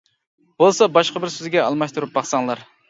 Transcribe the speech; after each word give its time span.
بولسا 0.63 0.89
باشقا 0.95 1.23
بىر 1.27 1.35
سۆزگە 1.37 1.63
ئالماشتۇرۇپ 1.69 2.19
باقساڭلار. 2.19 2.69